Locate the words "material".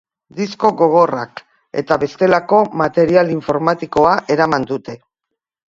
2.83-3.31